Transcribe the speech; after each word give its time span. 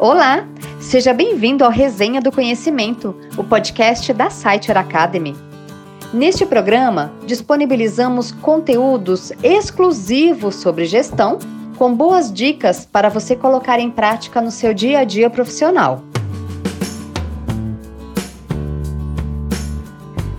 Olá, 0.00 0.46
seja 0.78 1.12
bem-vindo 1.12 1.64
ao 1.64 1.72
Resenha 1.72 2.20
do 2.20 2.30
Conhecimento, 2.30 3.16
o 3.36 3.42
podcast 3.42 4.12
da 4.12 4.30
Site 4.30 4.70
Academy. 4.70 5.34
Neste 6.14 6.46
programa, 6.46 7.12
disponibilizamos 7.26 8.30
conteúdos 8.30 9.32
exclusivos 9.42 10.54
sobre 10.54 10.84
gestão, 10.84 11.40
com 11.76 11.92
boas 11.92 12.32
dicas 12.32 12.86
para 12.86 13.08
você 13.08 13.34
colocar 13.34 13.80
em 13.80 13.90
prática 13.90 14.40
no 14.40 14.52
seu 14.52 14.72
dia 14.72 15.00
a 15.00 15.04
dia 15.04 15.28
profissional. 15.28 16.00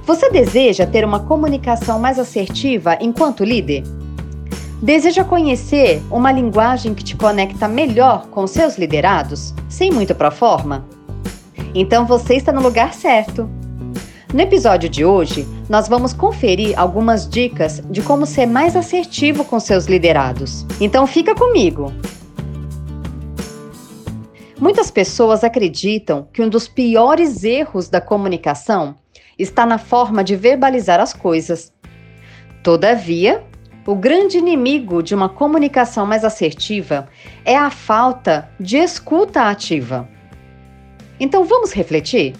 Você 0.06 0.30
deseja 0.30 0.88
ter 0.88 1.04
uma 1.04 1.20
comunicação 1.20 2.00
mais 2.00 2.18
assertiva 2.18 2.98
enquanto 3.02 3.44
líder? 3.44 3.84
Deseja 4.82 5.26
conhecer 5.26 6.02
uma 6.10 6.32
linguagem 6.32 6.94
que 6.94 7.04
te 7.04 7.14
conecta 7.14 7.68
melhor 7.68 8.28
com 8.28 8.48
seus 8.48 8.78
liderados, 8.78 9.54
sem 9.68 9.92
muito 9.92 10.16
proforma? 10.16 10.88
Então 11.76 12.06
você 12.06 12.36
está 12.36 12.54
no 12.54 12.62
lugar 12.62 12.94
certo. 12.94 13.50
No 14.34 14.40
episódio 14.40 14.88
de 14.88 15.04
hoje, 15.04 15.46
nós 15.68 15.90
vamos 15.90 16.14
conferir 16.14 16.80
algumas 16.80 17.28
dicas 17.28 17.82
de 17.90 18.02
como 18.02 18.26
ser 18.26 18.46
mais 18.46 18.74
assertivo 18.78 19.44
com 19.44 19.60
seus 19.60 19.86
liderados. 19.86 20.66
Então 20.80 21.06
fica 21.06 21.36
comigo. 21.36 21.92
Muitas 24.58 24.90
pessoas 24.90 25.44
acreditam 25.44 26.26
que 26.32 26.42
um 26.42 26.48
dos 26.48 26.70
piores 26.70 27.44
erros 27.44 27.90
da 27.90 28.00
comunicação 28.00 28.96
está 29.38 29.66
na 29.66 29.78
forma 29.78 30.24
de 30.24 30.38
verbalizar 30.38 31.02
as 31.02 31.14
coisas. 31.14 31.74
Todavia, 32.64 33.44
o 33.86 33.96
grande 33.96 34.38
inimigo 34.38 35.02
de 35.02 35.16
uma 35.16 35.30
comunicação 35.30 36.06
mais 36.06 36.24
assertiva 36.24 37.08
é 37.44 37.56
a 37.56 37.70
falta 37.70 38.50
de 38.60 38.78
escuta 38.78 39.44
ativa. 39.50 40.08
Então 41.20 41.44
vamos 41.44 41.72
refletir? 41.72 42.36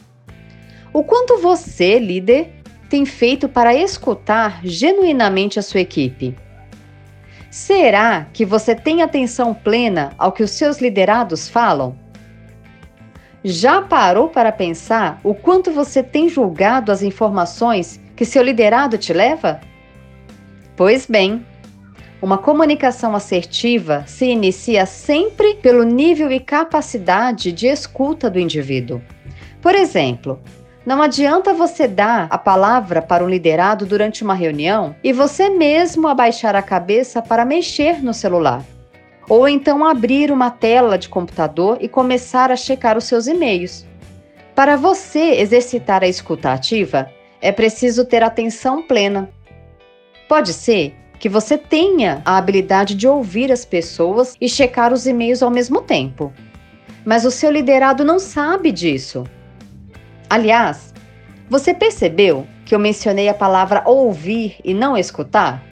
O 0.94 1.04
quanto 1.04 1.38
você, 1.38 2.00
líder, 2.00 2.54
tem 2.90 3.06
feito 3.06 3.48
para 3.48 3.74
escutar 3.74 4.60
genuinamente 4.64 5.60
a 5.60 5.62
sua 5.62 5.82
equipe? 5.82 6.36
Será 7.50 8.28
que 8.32 8.46
você 8.46 8.76
tem 8.76 9.02
atenção 9.02 9.54
plena 9.54 10.12
ao 10.18 10.32
que 10.32 10.44
os 10.44 10.52
seus 10.52 10.80
liderados 10.80 11.50
falam? 11.50 11.98
Já 13.44 13.82
parou 13.82 14.28
para 14.28 14.52
pensar 14.52 15.20
o 15.24 15.34
quanto 15.34 15.72
você 15.72 16.04
tem 16.04 16.28
julgado 16.28 16.92
as 16.92 17.02
informações 17.02 18.00
que 18.16 18.26
seu 18.26 18.44
liderado 18.44 18.98
te 18.98 19.14
leva? 19.14 19.62
Pois 20.80 21.06
bem, 21.06 21.46
uma 22.22 22.38
comunicação 22.38 23.14
assertiva 23.14 24.06
se 24.08 24.28
inicia 24.28 24.86
sempre 24.86 25.56
pelo 25.56 25.84
nível 25.84 26.32
e 26.32 26.40
capacidade 26.40 27.52
de 27.52 27.68
escuta 27.68 28.30
do 28.30 28.40
indivíduo. 28.40 29.02
Por 29.62 29.76
exemplo, 29.76 30.40
não 30.86 31.02
adianta 31.02 31.54
você 31.54 31.86
dar 31.86 32.28
a 32.30 32.38
palavra 32.38 33.02
para 33.02 33.26
um 33.26 33.28
liderado 33.28 33.86
durante 33.86 34.24
uma 34.24 34.34
reunião 34.34 34.96
e 35.04 35.12
você 35.12 35.50
mesmo 35.50 36.08
abaixar 36.08 36.56
a 36.56 36.62
cabeça 36.62 37.22
para 37.22 37.44
mexer 37.44 38.02
no 38.02 38.14
celular. 38.14 38.64
Ou 39.28 39.50
então 39.50 39.84
abrir 39.84 40.32
uma 40.32 40.50
tela 40.50 40.98
de 40.98 41.10
computador 41.10 41.78
e 41.82 41.90
começar 41.90 42.54
a 42.54 42.56
checar 42.56 42.98
os 42.98 43.04
seus 43.04 43.28
e-mails. 43.28 43.86
Para 44.56 44.78
você 44.78 45.42
exercitar 45.42 46.04
a 46.04 46.08
escuta 46.08 46.54
ativa, 46.54 47.12
é 47.42 47.52
preciso 47.52 48.06
ter 48.06 48.24
atenção 48.24 48.82
plena. 48.82 49.30
Pode 50.30 50.54
ser 50.54 50.96
que 51.20 51.28
você 51.28 51.58
tenha 51.58 52.22
a 52.24 52.38
habilidade 52.38 52.94
de 52.94 53.08
ouvir 53.08 53.52
as 53.52 53.66
pessoas 53.66 54.38
e 54.40 54.48
checar 54.48 54.94
os 54.94 55.08
e-mails 55.08 55.42
ao 55.42 55.50
mesmo 55.50 55.82
tempo. 55.82 56.32
Mas 57.04 57.26
o 57.26 57.32
seu 57.32 57.50
liderado 57.50 58.06
não 58.06 58.20
sabe 58.20 58.72
disso. 58.72 59.24
Aliás, 60.30 60.94
você 61.50 61.74
percebeu 61.74 62.46
que 62.64 62.76
eu 62.76 62.80
mencionei 62.80 63.28
a 63.28 63.34
palavra 63.34 63.82
ouvir 63.88 64.58
e 64.64 64.72
não 64.72 64.96
escutar? 64.96 65.64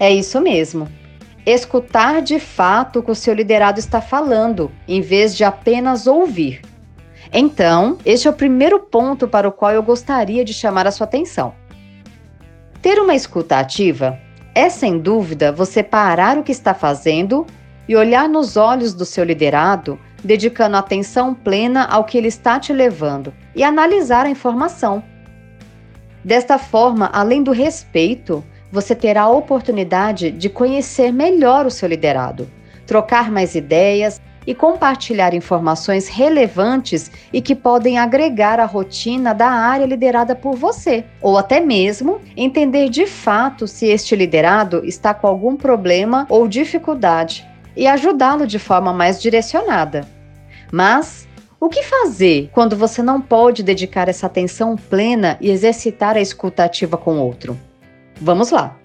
É 0.00 0.10
isso 0.10 0.40
mesmo. 0.40 0.88
Escutar 1.44 2.22
de 2.22 2.40
fato 2.40 3.00
o 3.00 3.02
que 3.02 3.10
o 3.10 3.14
seu 3.14 3.34
liderado 3.34 3.78
está 3.78 4.00
falando, 4.00 4.72
em 4.88 5.02
vez 5.02 5.36
de 5.36 5.44
apenas 5.44 6.06
ouvir. 6.06 6.62
Então, 7.30 7.98
este 8.06 8.26
é 8.26 8.30
o 8.30 8.34
primeiro 8.34 8.80
ponto 8.80 9.28
para 9.28 9.46
o 9.46 9.52
qual 9.52 9.72
eu 9.72 9.82
gostaria 9.82 10.42
de 10.46 10.54
chamar 10.54 10.86
a 10.86 10.90
sua 10.90 11.04
atenção. 11.04 11.65
Ter 12.86 13.00
uma 13.00 13.16
escuta 13.16 13.58
ativa 13.58 14.16
é 14.54 14.70
sem 14.70 15.00
dúvida 15.00 15.50
você 15.50 15.82
parar 15.82 16.38
o 16.38 16.44
que 16.44 16.52
está 16.52 16.72
fazendo 16.72 17.44
e 17.88 17.96
olhar 17.96 18.28
nos 18.28 18.56
olhos 18.56 18.94
do 18.94 19.04
seu 19.04 19.24
liderado, 19.24 19.98
dedicando 20.22 20.76
atenção 20.76 21.34
plena 21.34 21.84
ao 21.86 22.04
que 22.04 22.16
ele 22.16 22.28
está 22.28 22.60
te 22.60 22.72
levando 22.72 23.34
e 23.56 23.64
analisar 23.64 24.24
a 24.24 24.30
informação. 24.30 25.02
Desta 26.22 26.58
forma, 26.58 27.10
além 27.12 27.42
do 27.42 27.50
respeito, 27.50 28.44
você 28.70 28.94
terá 28.94 29.22
a 29.22 29.30
oportunidade 29.30 30.30
de 30.30 30.48
conhecer 30.48 31.12
melhor 31.12 31.66
o 31.66 31.72
seu 31.72 31.88
liderado, 31.88 32.48
trocar 32.86 33.32
mais 33.32 33.56
ideias 33.56 34.22
e 34.46 34.54
compartilhar 34.54 35.34
informações 35.34 36.08
relevantes 36.08 37.10
e 37.32 37.40
que 37.42 37.54
podem 37.54 37.98
agregar 37.98 38.60
à 38.60 38.64
rotina 38.64 39.34
da 39.34 39.48
área 39.48 39.86
liderada 39.86 40.34
por 40.34 40.54
você, 40.54 41.04
ou 41.20 41.36
até 41.36 41.60
mesmo 41.60 42.20
entender 42.36 42.88
de 42.88 43.06
fato 43.06 43.66
se 43.66 43.86
este 43.86 44.14
liderado 44.14 44.84
está 44.84 45.12
com 45.12 45.26
algum 45.26 45.56
problema 45.56 46.26
ou 46.28 46.46
dificuldade 46.46 47.46
e 47.76 47.86
ajudá-lo 47.86 48.46
de 48.46 48.58
forma 48.58 48.92
mais 48.92 49.20
direcionada. 49.20 50.06
Mas 50.72 51.26
o 51.58 51.68
que 51.68 51.82
fazer 51.82 52.50
quando 52.52 52.76
você 52.76 53.02
não 53.02 53.20
pode 53.20 53.62
dedicar 53.62 54.08
essa 54.08 54.26
atenção 54.26 54.76
plena 54.76 55.36
e 55.40 55.50
exercitar 55.50 56.16
a 56.16 56.20
escuta 56.20 56.64
ativa 56.64 56.96
com 56.96 57.18
o 57.18 57.22
outro? 57.22 57.58
Vamos 58.20 58.50
lá! 58.50 58.76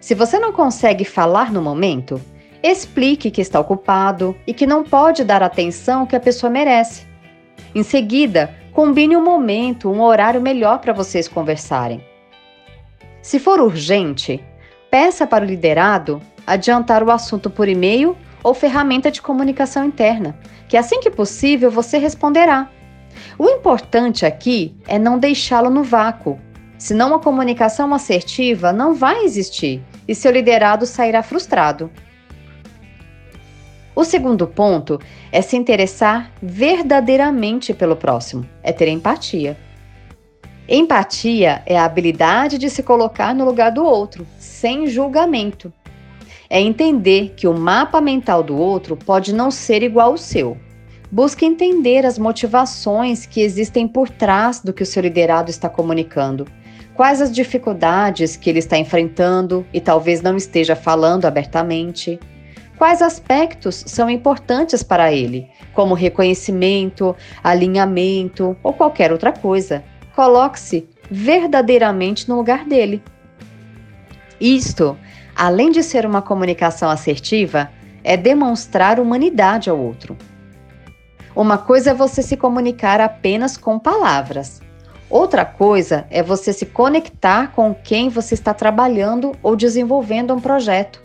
Se 0.00 0.14
você 0.14 0.38
não 0.38 0.52
consegue 0.52 1.04
falar 1.04 1.52
no 1.52 1.60
momento, 1.60 2.20
Explique 2.68 3.30
que 3.30 3.40
está 3.40 3.60
ocupado 3.60 4.34
e 4.44 4.52
que 4.52 4.66
não 4.66 4.82
pode 4.82 5.22
dar 5.22 5.40
a 5.40 5.46
atenção 5.46 6.04
que 6.04 6.16
a 6.16 6.20
pessoa 6.20 6.50
merece. 6.50 7.06
Em 7.72 7.84
seguida, 7.84 8.52
combine 8.72 9.16
um 9.16 9.22
momento, 9.22 9.88
um 9.88 10.02
horário 10.02 10.40
melhor 10.40 10.80
para 10.80 10.92
vocês 10.92 11.28
conversarem. 11.28 12.04
Se 13.22 13.38
for 13.38 13.60
urgente, 13.60 14.42
peça 14.90 15.28
para 15.28 15.44
o 15.44 15.46
liderado 15.46 16.20
adiantar 16.44 17.04
o 17.04 17.12
assunto 17.12 17.48
por 17.48 17.68
e-mail 17.68 18.16
ou 18.42 18.52
ferramenta 18.52 19.12
de 19.12 19.22
comunicação 19.22 19.84
interna, 19.84 20.36
que 20.68 20.76
assim 20.76 20.98
que 20.98 21.08
possível 21.08 21.70
você 21.70 21.98
responderá. 21.98 22.68
O 23.38 23.48
importante 23.48 24.26
aqui 24.26 24.74
é 24.88 24.98
não 24.98 25.20
deixá-lo 25.20 25.70
no 25.70 25.84
vácuo, 25.84 26.36
senão 26.76 27.14
a 27.14 27.20
comunicação 27.20 27.94
assertiva 27.94 28.72
não 28.72 28.92
vai 28.92 29.24
existir 29.24 29.80
e 30.08 30.16
seu 30.16 30.32
liderado 30.32 30.84
sairá 30.84 31.22
frustrado. 31.22 31.92
O 33.96 34.04
segundo 34.04 34.46
ponto 34.46 35.00
é 35.32 35.40
se 35.40 35.56
interessar 35.56 36.30
verdadeiramente 36.42 37.72
pelo 37.72 37.96
próximo, 37.96 38.46
é 38.62 38.70
ter 38.70 38.88
empatia. 38.88 39.56
Empatia 40.68 41.62
é 41.64 41.78
a 41.78 41.86
habilidade 41.86 42.58
de 42.58 42.68
se 42.68 42.82
colocar 42.82 43.34
no 43.34 43.46
lugar 43.46 43.72
do 43.72 43.82
outro, 43.82 44.26
sem 44.38 44.86
julgamento. 44.86 45.72
É 46.50 46.60
entender 46.60 47.32
que 47.34 47.48
o 47.48 47.58
mapa 47.58 47.98
mental 47.98 48.42
do 48.42 48.54
outro 48.54 48.98
pode 48.98 49.34
não 49.34 49.50
ser 49.50 49.82
igual 49.82 50.10
ao 50.10 50.18
seu. 50.18 50.58
Busque 51.10 51.46
entender 51.46 52.04
as 52.04 52.18
motivações 52.18 53.24
que 53.24 53.40
existem 53.40 53.88
por 53.88 54.10
trás 54.10 54.60
do 54.60 54.74
que 54.74 54.82
o 54.82 54.86
seu 54.86 55.02
liderado 55.02 55.48
está 55.50 55.70
comunicando. 55.70 56.46
Quais 56.94 57.22
as 57.22 57.34
dificuldades 57.34 58.36
que 58.36 58.50
ele 58.50 58.58
está 58.58 58.76
enfrentando 58.76 59.66
e 59.72 59.80
talvez 59.80 60.20
não 60.20 60.36
esteja 60.36 60.76
falando 60.76 61.24
abertamente. 61.24 62.20
Quais 62.78 63.00
aspectos 63.00 63.84
são 63.86 64.10
importantes 64.10 64.82
para 64.82 65.10
ele, 65.10 65.48
como 65.72 65.94
reconhecimento, 65.94 67.16
alinhamento 67.42 68.54
ou 68.62 68.72
qualquer 68.72 69.12
outra 69.12 69.32
coisa? 69.32 69.82
Coloque-se 70.14 70.86
verdadeiramente 71.10 72.28
no 72.28 72.36
lugar 72.36 72.66
dele. 72.66 73.02
Isto, 74.38 74.96
além 75.34 75.70
de 75.70 75.82
ser 75.82 76.04
uma 76.04 76.20
comunicação 76.20 76.90
assertiva, 76.90 77.70
é 78.04 78.14
demonstrar 78.14 79.00
humanidade 79.00 79.70
ao 79.70 79.78
outro. 79.78 80.16
Uma 81.34 81.56
coisa 81.56 81.90
é 81.90 81.94
você 81.94 82.22
se 82.22 82.36
comunicar 82.36 83.00
apenas 83.00 83.56
com 83.56 83.78
palavras. 83.78 84.60
Outra 85.08 85.44
coisa 85.44 86.06
é 86.10 86.22
você 86.22 86.52
se 86.52 86.66
conectar 86.66 87.52
com 87.52 87.74
quem 87.74 88.08
você 88.08 88.34
está 88.34 88.52
trabalhando 88.52 89.32
ou 89.42 89.56
desenvolvendo 89.56 90.34
um 90.34 90.40
projeto. 90.40 91.02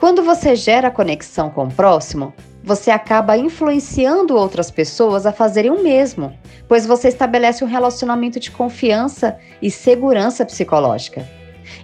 Quando 0.00 0.22
você 0.22 0.56
gera 0.56 0.90
conexão 0.90 1.50
com 1.50 1.64
o 1.66 1.70
próximo, 1.70 2.32
você 2.64 2.90
acaba 2.90 3.36
influenciando 3.36 4.34
outras 4.34 4.70
pessoas 4.70 5.26
a 5.26 5.32
fazerem 5.32 5.70
o 5.70 5.82
mesmo, 5.82 6.32
pois 6.66 6.86
você 6.86 7.08
estabelece 7.08 7.62
um 7.62 7.66
relacionamento 7.66 8.40
de 8.40 8.50
confiança 8.50 9.36
e 9.60 9.70
segurança 9.70 10.46
psicológica. 10.46 11.28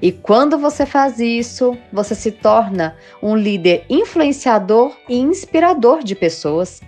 E 0.00 0.10
quando 0.10 0.56
você 0.56 0.86
faz 0.86 1.20
isso, 1.20 1.76
você 1.92 2.14
se 2.14 2.32
torna 2.32 2.96
um 3.22 3.36
líder 3.36 3.84
influenciador 3.90 4.96
e 5.06 5.18
inspirador 5.18 6.02
de 6.02 6.14
pessoas. 6.14 6.80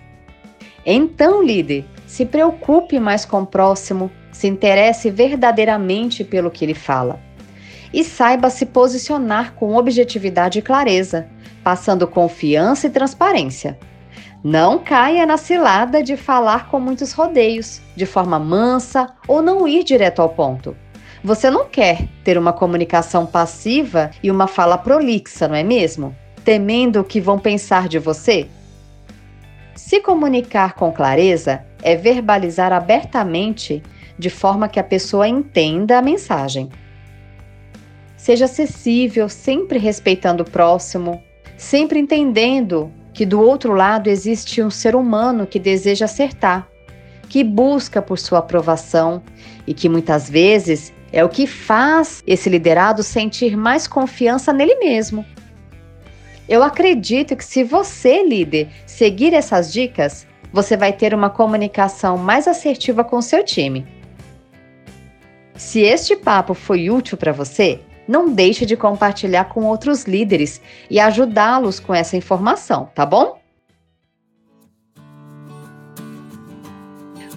Então, 0.83 1.43
líder, 1.43 1.85
se 2.07 2.25
preocupe 2.25 2.99
mais 2.99 3.23
com 3.23 3.41
o 3.41 3.45
próximo, 3.45 4.09
se 4.31 4.47
interesse 4.47 5.11
verdadeiramente 5.11 6.23
pelo 6.23 6.49
que 6.49 6.65
ele 6.65 6.73
fala. 6.73 7.28
E 7.93 8.03
saiba 8.03 8.49
se 8.49 8.65
posicionar 8.65 9.53
com 9.53 9.75
objetividade 9.75 10.59
e 10.59 10.61
clareza, 10.61 11.27
passando 11.63 12.07
confiança 12.07 12.87
e 12.87 12.89
transparência. 12.89 13.77
Não 14.43 14.79
caia 14.79 15.25
na 15.25 15.37
cilada 15.37 16.01
de 16.01 16.15
falar 16.15 16.69
com 16.69 16.79
muitos 16.79 17.11
rodeios, 17.11 17.81
de 17.95 18.05
forma 18.05 18.39
mansa 18.39 19.07
ou 19.27 19.41
não 19.41 19.67
ir 19.67 19.83
direto 19.83 20.21
ao 20.21 20.29
ponto. 20.29 20.75
Você 21.21 21.49
não 21.49 21.65
quer 21.65 22.07
ter 22.23 22.37
uma 22.37 22.53
comunicação 22.53 23.25
passiva 23.25 24.11
e 24.23 24.31
uma 24.31 24.47
fala 24.47 24.77
prolixa, 24.77 25.47
não 25.47 25.55
é 25.55 25.63
mesmo? 25.63 26.15
Temendo 26.45 27.01
o 27.01 27.03
que 27.03 27.19
vão 27.19 27.37
pensar 27.37 27.89
de 27.89 27.99
você? 27.99 28.47
Se 29.75 29.99
comunicar 29.99 30.75
com 30.75 30.91
clareza 30.91 31.65
é 31.81 31.95
verbalizar 31.95 32.71
abertamente 32.71 33.83
de 34.17 34.29
forma 34.29 34.69
que 34.69 34.79
a 34.79 34.83
pessoa 34.83 35.27
entenda 35.27 35.97
a 35.97 36.01
mensagem. 36.01 36.69
Seja 38.19 38.45
acessível, 38.45 39.29
sempre 39.29 39.79
respeitando 39.79 40.43
o 40.43 40.45
próximo, 40.45 41.23
sempre 41.55 41.99
entendendo 41.99 42.91
que 43.13 43.25
do 43.25 43.39
outro 43.39 43.71
lado 43.71 44.09
existe 44.09 44.61
um 44.61 44.69
ser 44.69 44.93
humano 44.93 45.47
que 45.47 45.57
deseja 45.57 46.03
acertar, 46.03 46.67
que 47.29 47.45
busca 47.45 48.01
por 48.01 48.19
sua 48.19 48.39
aprovação 48.39 49.23
e 49.65 49.73
que 49.73 49.87
muitas 49.87 50.29
vezes 50.29 50.91
é 51.13 51.23
o 51.23 51.29
que 51.29 51.47
faz 51.47 52.21
esse 52.27 52.49
liderado 52.49 53.03
sentir 53.03 53.55
mais 53.55 53.87
confiança 53.87 54.51
nele 54.51 54.75
mesmo. 54.75 55.25
Eu 56.47 56.61
acredito 56.61 57.37
que 57.37 57.45
se 57.45 57.63
você, 57.63 58.21
líder, 58.21 58.67
seguir 58.85 59.33
essas 59.33 59.71
dicas, 59.71 60.27
você 60.51 60.75
vai 60.75 60.91
ter 60.91 61.13
uma 61.13 61.29
comunicação 61.29 62.17
mais 62.17 62.49
assertiva 62.49 63.01
com 63.01 63.21
seu 63.21 63.45
time. 63.45 63.87
Se 65.55 65.79
este 65.79 66.17
papo 66.17 66.53
foi 66.53 66.89
útil 66.89 67.17
para 67.17 67.31
você, 67.31 67.79
não 68.09 68.27
deixe 68.27 68.65
de 68.65 68.75
compartilhar 68.75 69.45
com 69.45 69.65
outros 69.65 70.05
líderes 70.05 70.59
e 70.89 70.99
ajudá-los 70.99 71.79
com 71.79 71.93
essa 71.93 72.17
informação, 72.17 72.89
tá 72.95 73.05
bom? 73.05 73.37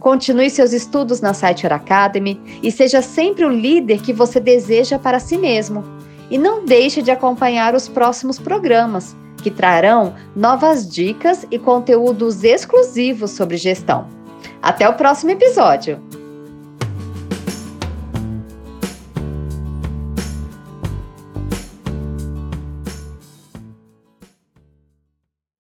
Continue 0.00 0.48
seus 0.48 0.72
estudos 0.72 1.20
na 1.20 1.34
Site 1.34 1.66
Academy 1.66 2.40
e 2.62 2.72
seja 2.72 3.02
sempre 3.02 3.44
o 3.44 3.50
líder 3.50 4.00
que 4.00 4.14
você 4.14 4.40
deseja 4.40 4.98
para 4.98 5.20
si 5.20 5.36
mesmo. 5.36 5.84
E 6.30 6.38
não 6.38 6.64
deixe 6.64 7.02
de 7.02 7.10
acompanhar 7.10 7.74
os 7.74 7.86
próximos 7.86 8.38
programas, 8.38 9.14
que 9.42 9.50
trarão 9.50 10.14
novas 10.34 10.88
dicas 10.88 11.46
e 11.50 11.58
conteúdos 11.58 12.42
exclusivos 12.42 13.32
sobre 13.32 13.58
gestão. 13.58 14.08
Até 14.62 14.88
o 14.88 14.94
próximo 14.94 15.32
episódio! 15.32 16.00